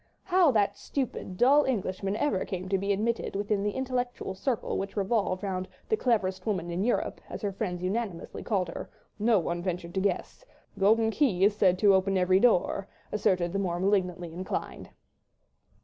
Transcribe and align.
How 0.23 0.49
that 0.53 0.79
stupid, 0.79 1.37
dull 1.37 1.63
Englishman 1.63 2.15
ever 2.15 2.43
came 2.43 2.67
to 2.69 2.79
be 2.79 2.91
admitted 2.91 3.35
within 3.35 3.61
the 3.61 3.69
intellectual 3.75 4.33
circle 4.33 4.79
which 4.79 4.97
revolved 4.97 5.43
round 5.43 5.67
"the 5.89 5.95
cleverest 5.95 6.43
woman 6.47 6.71
in 6.71 6.83
Europe," 6.83 7.21
as 7.29 7.43
her 7.43 7.51
friends 7.51 7.83
unanimously 7.83 8.41
called 8.41 8.69
her, 8.69 8.89
no 9.19 9.37
one 9.37 9.61
ventured 9.61 9.93
to 9.93 10.01
guess—a 10.01 10.79
golden 10.79 11.11
key 11.11 11.43
is 11.43 11.55
said 11.55 11.77
to 11.77 11.93
open 11.93 12.17
every 12.17 12.39
door, 12.39 12.87
asserted 13.11 13.53
the 13.53 13.59
more 13.59 13.79
malignantly 13.79 14.33
inclined. 14.33 14.89